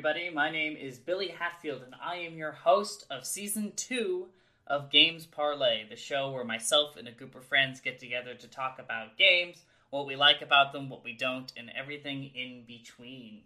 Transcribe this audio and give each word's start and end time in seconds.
everybody. 0.00 0.30
My 0.30 0.50
name 0.50 0.78
is 0.78 0.98
Billy 0.98 1.28
Hatfield, 1.28 1.82
and 1.82 1.94
I 2.02 2.20
am 2.20 2.38
your 2.38 2.52
host 2.52 3.04
of 3.10 3.26
season 3.26 3.74
two 3.76 4.28
of 4.66 4.90
Games 4.90 5.26
Parlay, 5.26 5.86
the 5.86 5.94
show 5.94 6.30
where 6.30 6.42
myself 6.42 6.96
and 6.96 7.06
a 7.06 7.12
group 7.12 7.34
of 7.34 7.44
friends 7.44 7.82
get 7.82 7.98
together 7.98 8.32
to 8.32 8.48
talk 8.48 8.78
about 8.78 9.18
games, 9.18 9.58
what 9.90 10.06
we 10.06 10.16
like 10.16 10.40
about 10.40 10.72
them, 10.72 10.88
what 10.88 11.04
we 11.04 11.12
don't, 11.12 11.52
and 11.54 11.70
everything 11.78 12.30
in 12.34 12.64
between. 12.66 13.42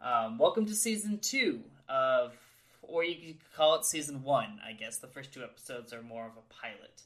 Um, 0.00 0.38
welcome 0.38 0.64
to 0.66 0.76
season 0.76 1.18
two 1.18 1.62
of, 1.88 2.34
or 2.82 3.02
you 3.02 3.34
could 3.34 3.52
call 3.56 3.74
it 3.74 3.84
season 3.84 4.22
one, 4.22 4.60
I 4.64 4.74
guess. 4.74 4.98
The 4.98 5.08
first 5.08 5.34
two 5.34 5.42
episodes 5.42 5.92
are 5.92 6.02
more 6.02 6.24
of 6.24 6.34
a 6.36 6.54
pilot. 6.54 7.02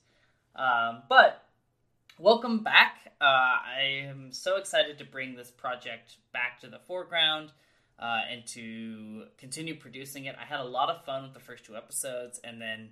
Um, 0.56 1.04
but 1.08 1.42
welcome 2.18 2.62
back. 2.62 2.98
Uh, 3.18 3.24
I 3.24 4.02
am 4.02 4.30
so 4.30 4.56
excited 4.56 4.98
to 4.98 5.06
bring 5.06 5.36
this 5.36 5.50
project 5.50 6.16
back 6.34 6.60
to 6.60 6.66
the 6.66 6.80
foreground 6.86 7.52
uh, 7.98 8.20
and 8.30 8.46
to 8.48 9.24
continue 9.38 9.74
producing 9.74 10.24
it. 10.24 10.36
I 10.40 10.44
had 10.44 10.60
a 10.60 10.64
lot 10.64 10.90
of 10.90 11.04
fun 11.04 11.22
with 11.22 11.34
the 11.34 11.40
first 11.40 11.64
two 11.64 11.76
episodes, 11.76 12.40
and 12.42 12.60
then 12.60 12.90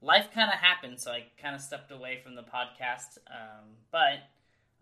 life 0.00 0.28
kind 0.34 0.50
of 0.52 0.58
happened, 0.58 1.00
so 1.00 1.10
I 1.10 1.24
kind 1.40 1.54
of 1.54 1.60
stepped 1.60 1.90
away 1.90 2.20
from 2.22 2.34
the 2.34 2.42
podcast. 2.42 3.18
Um, 3.28 3.76
but 3.90 4.28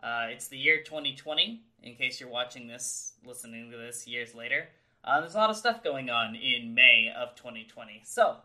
uh, 0.02 0.26
it's 0.30 0.48
the 0.48 0.58
year 0.58 0.82
2020, 0.82 1.62
in 1.82 1.94
case 1.94 2.20
you're 2.20 2.30
watching 2.30 2.66
this, 2.66 3.14
listening 3.24 3.70
to 3.70 3.76
this 3.76 4.06
years 4.06 4.34
later. 4.34 4.68
Uh, 5.04 5.20
there's 5.20 5.34
a 5.34 5.38
lot 5.38 5.50
of 5.50 5.56
stuff 5.56 5.82
going 5.82 6.10
on 6.10 6.34
in 6.34 6.74
May 6.74 7.10
of 7.16 7.34
2020. 7.34 8.02
So, 8.04 8.36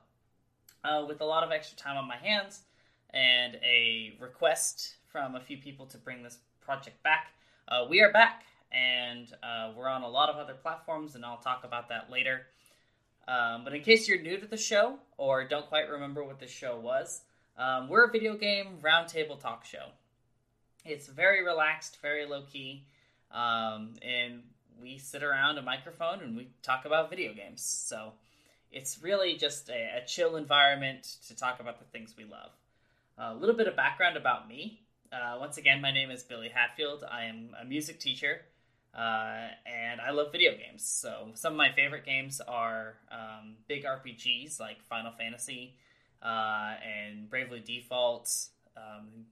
uh, 0.84 1.04
with 1.08 1.20
a 1.22 1.26
lot 1.26 1.44
of 1.44 1.52
extra 1.52 1.78
time 1.78 1.98
on 1.98 2.08
my 2.08 2.18
hands 2.18 2.62
and 3.10 3.56
a 3.56 4.16
request 4.20 4.96
from 5.12 5.36
a 5.36 5.40
few 5.40 5.58
people 5.58 5.86
to 5.88 5.98
bring 5.98 6.24
this 6.24 6.38
project 6.62 7.02
back. 7.04 7.28
Uh, 7.68 7.86
we 7.90 8.02
are 8.02 8.12
back, 8.12 8.44
and 8.72 9.28
uh, 9.44 9.72
we're 9.76 9.88
on 9.88 10.04
a 10.04 10.10
lot 10.10 10.30
of 10.30 10.36
other 10.36 10.54
platforms, 10.54 11.16
and 11.16 11.26
I'll 11.26 11.38
talk 11.38 11.64
about 11.64 11.90
that 11.90 12.10
later. 12.12 12.48
Um, 13.28 13.64
but 13.64 13.74
in 13.74 13.82
case 13.82 14.08
you're 14.08 14.22
new 14.22 14.38
to 14.38 14.46
the 14.46 14.58
show 14.58 15.00
or 15.18 15.48
don't 15.48 15.68
quite 15.68 15.90
remember 15.90 16.24
what 16.24 16.40
the 16.40 16.48
show 16.48 16.80
was, 16.80 17.22
um, 17.58 17.90
we're 17.90 18.06
a 18.06 18.12
video 18.12 18.36
game 18.36 18.80
roundtable 18.82 19.40
talk 19.40 19.66
show. 19.66 19.88
It's 20.86 21.08
very 21.08 21.44
relaxed, 21.44 21.98
very 22.02 22.26
low 22.28 22.44
key, 22.44 22.86
um, 23.32 23.94
and 24.02 24.44
we 24.80 24.98
sit 24.98 25.24
around 25.24 25.58
a 25.58 25.62
microphone 25.62 26.20
and 26.20 26.38
we 26.38 26.50
talk 26.62 26.86
about 26.86 27.10
video 27.10 27.34
games. 27.34 27.64
So 27.64 28.14
it's 28.72 29.02
really 29.02 29.36
just 29.38 29.70
a, 29.70 30.02
a 30.04 30.06
chill 30.06 30.36
environment 30.36 31.16
to 31.28 31.36
talk 31.36 31.60
about 31.60 31.80
the 31.80 31.86
things 31.86 32.14
we 32.18 32.26
love. 32.26 32.52
A 33.18 33.34
little 33.34 33.56
bit 33.56 33.68
of 33.68 33.76
background 33.76 34.18
about 34.18 34.48
me. 34.50 34.82
Uh, 35.12 35.38
once 35.40 35.58
again, 35.58 35.82
my 35.82 35.92
name 35.92 36.12
is 36.12 36.24
Billy 36.24 36.50
Hatfield. 36.50 37.04
I 37.10 37.26
am 37.26 37.56
a 37.60 37.64
music 37.64 38.00
teacher, 38.00 38.42
uh, 38.96 39.48
and 39.66 40.00
I 40.00 40.12
love 40.12 40.32
video 40.32 40.52
games. 40.52 40.88
So 40.88 41.32
some 41.34 41.54
of 41.54 41.58
my 41.58 41.72
favorite 41.74 42.06
games 42.06 42.40
are 42.48 42.96
um, 43.12 43.56
big 43.68 43.84
RPGs 43.84 44.60
like 44.60 44.82
Final 44.84 45.12
Fantasy 45.12 45.76
uh, 46.22 46.76
and 46.84 47.30
Bravely 47.30 47.60
Default, 47.60 48.30
um, 48.78 49.26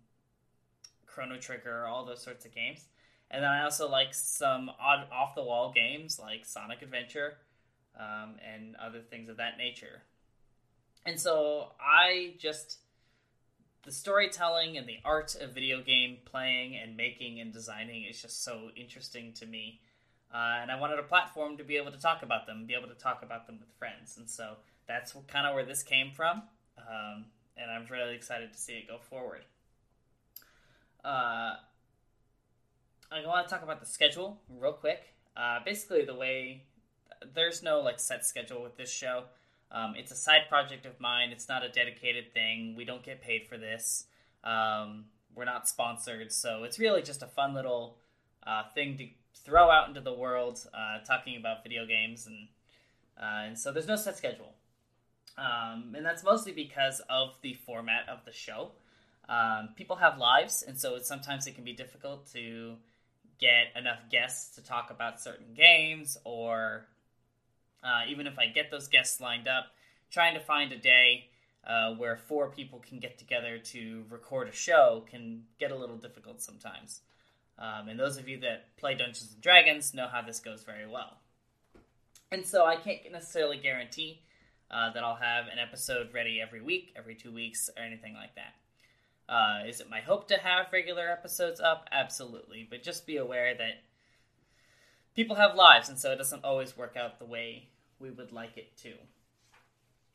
Chrono 1.06 1.38
Trigger, 1.38 1.88
all 1.88 2.06
those 2.06 2.22
sorts 2.22 2.46
of 2.46 2.54
games. 2.54 2.86
And 3.32 3.44
then 3.44 3.50
I 3.50 3.64
also 3.64 3.90
like 3.90 4.14
some 4.14 4.70
odd 4.80 5.08
off 5.12 5.34
the 5.34 5.44
wall 5.44 5.72
games 5.74 6.20
like 6.20 6.46
Sonic 6.46 6.82
Adventure 6.82 7.38
um, 8.00 8.36
and 8.54 8.76
other 8.76 9.00
things 9.00 9.30
of 9.30 9.38
that 9.38 9.58
nature. 9.58 10.04
And 11.06 11.20
so 11.20 11.70
I 11.82 12.34
just 12.38 12.80
the 13.84 13.92
storytelling 13.92 14.78
and 14.78 14.88
the 14.88 14.98
art 15.04 15.36
of 15.36 15.52
video 15.52 15.82
game 15.82 16.18
playing 16.26 16.76
and 16.76 16.96
making 16.96 17.40
and 17.40 17.52
designing 17.52 18.04
is 18.04 18.22
just 18.22 18.44
so 18.44 18.70
interesting 18.76 19.34
to 19.34 19.46
me. 19.46 19.82
Uh, 20.34 20.60
and 20.62 20.72
I 20.72 20.80
wanted 20.80 21.00
a 21.00 21.04
platform 21.04 21.58
to 21.58 21.64
be 21.64 21.78
able 21.78 21.92
to 21.92 22.00
talk 22.00 22.24
about 22.24 22.48
them, 22.48 22.66
be 22.66 22.74
able 22.74 22.88
to 22.88 22.96
talk 22.96 23.22
about 23.22 23.46
them 23.46 23.60
with 23.60 23.70
friends. 23.78 24.18
And 24.18 24.28
so 24.28 24.56
that's 24.88 25.14
kind 25.28 25.46
of 25.46 25.54
where 25.54 25.66
this 25.66 25.84
came 25.84 26.12
from. 26.12 26.42
Um, 26.78 27.26
and 27.58 27.70
I'm 27.70 27.86
really 27.90 28.16
excited 28.16 28.52
to 28.52 28.60
see 28.60 28.74
it 28.74 28.88
go 28.88 28.98
forward. 28.98 29.42
Uh, 31.06 31.56
I 33.12 33.26
want 33.26 33.48
to 33.48 33.54
talk 33.54 33.64
about 33.64 33.80
the 33.80 33.86
schedule 33.86 34.40
real 34.50 34.74
quick. 34.74 35.14
Uh, 35.36 35.60
basically, 35.64 36.04
the 36.06 36.16
way 36.16 36.64
there's 37.34 37.62
no 37.62 37.82
like 37.82 38.00
set 38.00 38.26
schedule 38.26 38.64
with 38.64 38.78
this 38.78 38.92
show. 38.92 39.26
Um, 39.74 39.96
it's 39.98 40.12
a 40.12 40.16
side 40.16 40.44
project 40.50 40.86
of 40.86 41.00
mine. 41.00 41.32
It's 41.32 41.50
not 41.50 41.64
a 41.64 41.70
dedicated 41.70 42.34
thing. 42.34 42.76
We 42.78 42.86
don't 42.86 43.04
get 43.04 43.22
paid 43.22 43.48
for 43.50 43.58
this. 43.58 44.06
Um, 44.44 45.06
we're 45.36 45.46
not 45.46 45.68
sponsored, 45.68 46.32
so 46.32 46.64
it's 46.64 46.78
really 46.78 47.02
just 47.02 47.24
a 47.24 47.28
fun 47.28 47.56
little 47.56 47.98
uh, 48.46 48.64
thing 48.76 48.98
to 48.98 49.08
throw 49.44 49.72
out 49.72 49.88
into 49.88 50.02
the 50.02 50.14
world, 50.14 50.60
uh, 50.74 51.04
talking 51.06 51.38
about 51.38 51.64
video 51.64 51.86
games, 51.86 52.28
and 52.28 52.48
uh, 53.20 53.48
and 53.48 53.58
so 53.58 53.72
there's 53.72 53.88
no 53.88 53.96
set 53.96 54.18
schedule, 54.18 54.54
um, 55.38 55.94
and 55.96 56.06
that's 56.06 56.24
mostly 56.24 56.52
because 56.52 57.02
of 57.10 57.36
the 57.42 57.54
format 57.54 58.08
of 58.10 58.26
the 58.26 58.32
show. 58.32 58.72
Um, 59.28 59.70
people 59.76 59.96
have 59.96 60.18
lives, 60.18 60.64
and 60.68 60.78
so 60.78 61.00
sometimes 61.00 61.48
it 61.48 61.56
can 61.56 61.64
be 61.64 61.74
difficult 61.74 62.32
to 62.34 62.76
get 63.40 63.68
enough 63.76 64.00
guests 64.12 64.56
to 64.56 64.64
talk 64.64 64.92
about 64.92 65.22
certain 65.22 65.54
games 65.56 66.18
or 66.26 66.86
uh, 67.84 68.02
even 68.08 68.28
if 68.28 68.38
I 68.40 68.48
get 68.48 68.72
those 68.72 68.88
guests 68.88 69.20
lined 69.20 69.48
up, 69.48 69.66
trying 70.12 70.34
to 70.34 70.40
find 70.40 70.72
a 70.72 70.78
day 70.78 71.30
uh, 71.66 71.94
where 71.94 72.18
four 72.18 72.50
people 72.50 72.80
can 72.80 73.00
get 73.00 73.18
together 73.18 73.58
to 73.58 74.04
record 74.10 74.48
a 74.50 74.52
show 74.52 75.04
can 75.10 75.44
get 75.60 75.72
a 75.72 75.76
little 75.76 75.98
difficult 75.98 76.42
sometimes. 76.42 77.02
Um, 77.58 77.88
and 77.88 78.00
those 78.00 78.18
of 78.18 78.28
you 78.28 78.40
that 78.42 78.76
play 78.78 78.96
Dungeons 78.96 79.32
and 79.34 79.42
Dragons 79.42 79.94
know 79.94 80.08
how 80.08 80.22
this 80.22 80.40
goes 80.40 80.64
very 80.64 80.88
well. 80.88 81.18
And 82.32 82.46
so 82.46 82.66
I 82.66 82.76
can't 82.76 83.00
necessarily 83.12 83.58
guarantee 83.58 84.22
uh, 84.72 84.92
that 84.92 85.04
I'll 85.04 85.16
have 85.16 85.46
an 85.46 85.60
episode 85.60 86.10
ready 86.14 86.42
every 86.42 86.62
week, 86.62 86.94
every 86.98 87.16
two 87.16 87.32
weeks, 87.32 87.70
or 87.78 87.84
anything 87.84 88.16
like 88.16 88.36
that. 88.36 88.56
Uh, 89.30 89.68
is 89.68 89.80
it 89.80 89.90
my 89.90 90.02
hope 90.02 90.28
to 90.28 90.38
have 90.38 90.66
regular 90.74 91.10
episodes 91.10 91.60
up? 91.60 91.88
Absolutely. 91.92 92.68
But 92.70 92.84
just 92.84 93.06
be 93.06 93.18
aware 93.18 93.56
that 93.56 93.84
people 95.16 95.36
have 95.36 95.56
lives, 95.56 95.90
and 95.90 95.98
so 95.98 96.12
it 96.12 96.18
doesn't 96.18 96.44
always 96.44 96.76
work 96.76 96.98
out 96.98 97.20
the 97.20 97.26
way 97.26 97.68
we 98.04 98.12
would 98.12 98.32
like 98.32 98.58
it 98.58 98.76
to. 98.78 98.92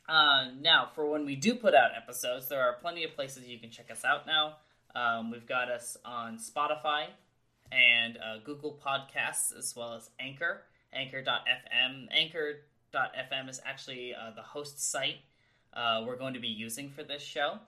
Uh, 0.08 0.50
now, 0.60 0.88
for 0.94 1.10
when 1.10 1.24
we 1.24 1.34
do 1.34 1.54
put 1.54 1.74
out 1.74 1.90
episodes, 1.96 2.48
there 2.48 2.62
are 2.62 2.74
plenty 2.74 3.02
of 3.04 3.14
places 3.14 3.46
you 3.46 3.58
can 3.58 3.70
check 3.70 3.90
us 3.90 4.04
out 4.04 4.26
now. 4.26 4.56
Um, 4.94 5.30
we've 5.30 5.46
got 5.46 5.70
us 5.70 5.96
on 6.04 6.38
Spotify 6.38 7.06
and 7.72 8.16
uh, 8.18 8.38
Google 8.44 8.78
Podcasts, 8.84 9.56
as 9.56 9.74
well 9.76 9.94
as 9.94 10.10
Anchor, 10.20 10.62
Anchor.fm. 10.92 12.08
Anchor.fm 12.10 13.48
is 13.48 13.60
actually 13.64 14.14
uh, 14.14 14.30
the 14.34 14.42
host 14.42 14.80
site 14.90 15.16
uh, 15.74 16.02
we're 16.06 16.16
going 16.16 16.34
to 16.34 16.40
be 16.40 16.48
using 16.48 16.90
for 16.90 17.02
this 17.02 17.22
show. 17.22 17.58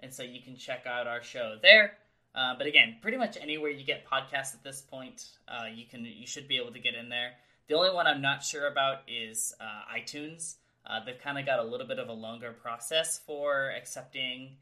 And 0.00 0.12
so 0.12 0.22
you 0.22 0.40
can 0.40 0.56
check 0.56 0.86
out 0.86 1.06
our 1.06 1.22
show 1.22 1.56
there. 1.60 1.94
Uh, 2.34 2.54
but 2.56 2.66
again, 2.66 2.96
pretty 3.02 3.16
much 3.16 3.36
anywhere 3.40 3.70
you 3.70 3.84
get 3.84 4.06
podcasts 4.06 4.54
at 4.54 4.62
this 4.62 4.80
point, 4.80 5.24
uh, 5.48 5.64
you 5.74 5.84
can 5.86 6.04
you 6.04 6.26
should 6.26 6.46
be 6.46 6.56
able 6.56 6.72
to 6.72 6.78
get 6.78 6.94
in 6.94 7.08
there. 7.08 7.32
The 7.68 7.74
only 7.74 7.90
one 7.90 8.06
I'm 8.06 8.22
not 8.22 8.42
sure 8.42 8.66
about 8.66 9.02
is 9.06 9.54
uh, 9.60 9.94
iTunes. 9.94 10.54
Uh, 10.86 11.00
they've 11.04 11.18
kind 11.18 11.38
of 11.38 11.44
got 11.44 11.58
a 11.58 11.62
little 11.62 11.86
bit 11.86 11.98
of 11.98 12.08
a 12.08 12.12
longer 12.14 12.52
process 12.52 13.20
for 13.26 13.70
accepting 13.76 14.56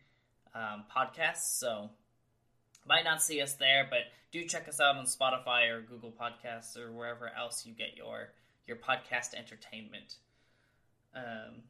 um, 0.57 0.85
podcasts, 0.95 1.59
so 1.59 1.91
might 2.87 3.05
not 3.05 3.23
see 3.23 3.41
us 3.41 3.55
there. 3.55 3.87
But 3.89 4.01
do 4.33 4.45
check 4.45 4.69
us 4.69 4.81
out 4.81 4.97
on 4.97 5.05
Spotify 5.05 5.71
or 5.71 5.83
Google 5.83 6.13
Podcasts 6.13 6.77
or 6.77 6.91
wherever 6.91 7.31
else 7.39 7.65
you 7.65 7.73
get 7.73 7.97
your 7.97 8.31
your 8.67 8.77
podcast 8.77 9.35
entertainment. 9.35 10.17
Um, 11.15 11.63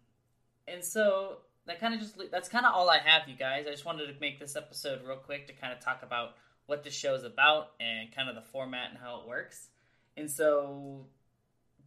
and 0.66 0.82
so 0.82 1.38
that 1.66 1.80
kind 1.80 1.92
of 1.92 2.00
just 2.00 2.14
that's 2.30 2.48
kind 2.48 2.64
of 2.64 2.72
all 2.74 2.88
I 2.88 2.98
have, 2.98 3.28
you 3.28 3.36
guys. 3.36 3.66
I 3.66 3.72
just 3.72 3.84
wanted 3.84 4.06
to 4.06 4.14
make 4.20 4.41
this 4.41 4.56
episode 4.56 5.00
real 5.06 5.18
quick 5.18 5.47
to 5.48 5.53
kind 5.53 5.74
of 5.74 5.80
talk 5.80 6.03
about 6.03 6.36
what 6.64 6.82
the 6.82 6.91
show 6.91 7.15
is 7.15 7.24
about 7.24 7.72
and 7.78 8.10
kind 8.15 8.30
of 8.30 8.34
the 8.34 8.41
format 8.41 8.91
and 8.91 8.98
how 8.98 9.21
it 9.21 9.28
works. 9.28 9.68
And 10.16 10.30
so 10.30 11.04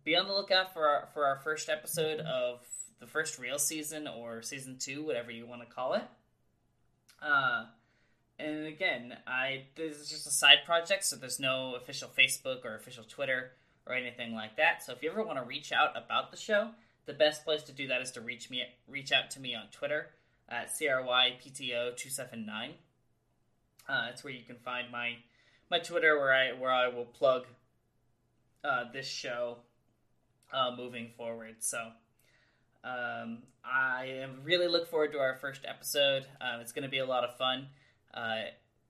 be 0.09 0.15
on 0.15 0.27
the 0.27 0.33
lookout 0.33 0.73
for 0.73 0.87
our, 0.87 1.07
for 1.13 1.27
our 1.27 1.35
first 1.35 1.69
episode 1.69 2.19
of 2.21 2.61
the 2.99 3.05
first 3.05 3.37
real 3.37 3.59
season 3.59 4.07
or 4.07 4.41
season 4.41 4.75
two, 4.79 5.05
whatever 5.05 5.29
you 5.29 5.45
want 5.45 5.61
to 5.61 5.67
call 5.67 5.93
it. 5.93 6.01
Uh, 7.21 7.65
and 8.39 8.65
again, 8.65 9.15
I 9.27 9.65
this 9.75 9.97
is 9.97 10.09
just 10.09 10.25
a 10.25 10.31
side 10.31 10.65
project, 10.65 11.05
so 11.05 11.15
there's 11.15 11.39
no 11.39 11.75
official 11.75 12.09
Facebook 12.17 12.65
or 12.65 12.73
official 12.73 13.03
Twitter 13.03 13.51
or 13.85 13.93
anything 13.93 14.33
like 14.33 14.57
that. 14.57 14.83
So 14.83 14.93
if 14.93 15.03
you 15.03 15.11
ever 15.11 15.21
want 15.21 15.37
to 15.37 15.45
reach 15.45 15.71
out 15.71 15.95
about 15.95 16.31
the 16.31 16.37
show, 16.37 16.69
the 17.05 17.13
best 17.13 17.45
place 17.45 17.61
to 17.63 17.71
do 17.71 17.87
that 17.89 18.01
is 18.01 18.09
to 18.13 18.21
reach 18.21 18.49
me 18.49 18.63
reach 18.87 19.11
out 19.11 19.29
to 19.31 19.39
me 19.39 19.53
on 19.53 19.65
Twitter 19.71 20.07
at 20.49 20.71
crypto279. 20.71 22.71
Uh, 23.87 24.11
where 24.23 24.33
you 24.33 24.43
can 24.43 24.55
find 24.55 24.91
my 24.91 25.17
my 25.69 25.77
Twitter 25.77 26.17
where 26.17 26.33
I 26.33 26.53
where 26.53 26.71
I 26.71 26.87
will 26.87 27.05
plug 27.05 27.45
uh, 28.63 28.85
this 28.91 29.07
show 29.07 29.57
uh, 30.53 30.71
moving 30.75 31.09
forward. 31.17 31.57
So 31.59 31.77
um, 32.83 33.39
I 33.63 34.25
really 34.43 34.67
look 34.67 34.89
forward 34.89 35.11
to 35.13 35.19
our 35.19 35.35
first 35.35 35.65
episode. 35.67 36.25
Um, 36.41 36.61
it's 36.61 36.71
going 36.71 36.83
to 36.83 36.89
be 36.89 36.99
a 36.99 37.05
lot 37.05 37.23
of 37.23 37.35
fun. 37.37 37.67
Uh, 38.13 38.41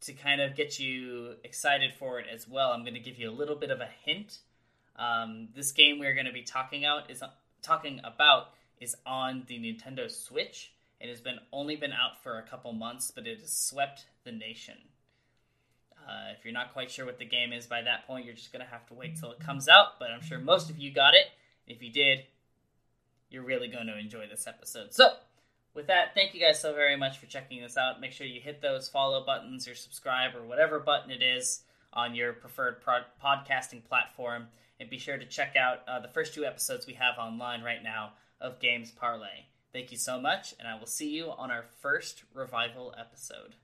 to 0.01 0.13
kind 0.13 0.39
of 0.39 0.55
get 0.55 0.79
you 0.79 1.35
excited 1.43 1.91
for 1.99 2.19
it 2.19 2.25
as 2.33 2.47
well, 2.47 2.71
I'm 2.71 2.83
going 2.83 2.93
to 2.93 2.99
give 2.99 3.17
you 3.17 3.29
a 3.29 3.33
little 3.33 3.55
bit 3.55 3.71
of 3.71 3.81
a 3.81 3.89
hint. 4.05 4.39
Um, 4.95 5.49
this 5.55 5.71
game 5.71 5.99
we're 5.99 6.13
going 6.13 6.25
to 6.25 6.33
be 6.33 6.43
talking 6.43 6.85
out 6.85 7.09
is 7.09 7.23
talking 7.61 7.99
about 8.03 8.51
is 8.79 8.95
on 9.05 9.43
the 9.47 9.57
Nintendo 9.57 10.09
Switch. 10.09 10.71
It 11.01 11.09
has 11.09 11.21
been 11.21 11.39
only 11.51 11.75
been 11.75 11.93
out 11.93 12.21
for 12.23 12.37
a 12.37 12.43
couple 12.43 12.71
months, 12.73 13.11
but 13.13 13.25
it 13.25 13.39
has 13.39 13.51
swept 13.51 14.05
the 14.23 14.31
nation. 14.31 14.75
Uh, 15.97 16.33
if 16.37 16.43
you're 16.43 16.53
not 16.53 16.73
quite 16.73 16.89
sure 16.89 17.05
what 17.05 17.19
the 17.19 17.25
game 17.25 17.53
is 17.53 17.67
by 17.67 17.81
that 17.81 18.07
point, 18.07 18.25
you're 18.25 18.35
just 18.35 18.51
going 18.51 18.65
to 18.65 18.71
have 18.71 18.85
to 18.87 18.93
wait 18.93 19.17
till 19.17 19.31
it 19.31 19.39
comes 19.39 19.67
out. 19.67 19.99
But 19.99 20.11
I'm 20.11 20.21
sure 20.21 20.39
most 20.39 20.69
of 20.69 20.77
you 20.77 20.91
got 20.91 21.13
it. 21.13 21.27
If 21.69 21.81
you 21.81 21.91
did, 21.91 22.19
you're 23.29 23.43
really 23.43 23.67
going 23.67 23.87
to 23.87 23.97
enjoy 23.97 24.27
this 24.27 24.47
episode. 24.47 24.93
So, 24.93 25.13
with 25.73 25.87
that, 25.87 26.15
thank 26.15 26.33
you 26.33 26.41
guys 26.41 26.59
so 26.59 26.73
very 26.73 26.97
much 26.97 27.19
for 27.19 27.27
checking 27.27 27.61
this 27.61 27.77
out. 27.77 28.01
Make 28.01 28.11
sure 28.11 28.27
you 28.27 28.41
hit 28.41 28.61
those 28.61 28.89
follow 28.89 29.23
buttons 29.23 29.67
or 29.67 29.75
subscribe 29.75 30.35
or 30.35 30.43
whatever 30.43 30.79
button 30.79 31.11
it 31.11 31.21
is 31.21 31.61
on 31.93 32.15
your 32.15 32.33
preferred 32.33 32.81
pro- 32.81 33.05
podcasting 33.23 33.85
platform. 33.85 34.47
And 34.79 34.89
be 34.89 34.97
sure 34.97 35.17
to 35.17 35.25
check 35.25 35.55
out 35.55 35.79
uh, 35.87 35.99
the 35.99 36.07
first 36.07 36.33
two 36.33 36.45
episodes 36.45 36.87
we 36.87 36.93
have 36.93 37.17
online 37.19 37.61
right 37.61 37.83
now 37.83 38.13
of 38.41 38.59
Games 38.59 38.91
Parlay. 38.91 39.45
Thank 39.71 39.91
you 39.91 39.97
so 39.97 40.19
much, 40.19 40.55
and 40.57 40.67
I 40.67 40.79
will 40.79 40.87
see 40.87 41.09
you 41.09 41.31
on 41.31 41.51
our 41.51 41.65
first 41.81 42.23
revival 42.33 42.95
episode. 42.97 43.55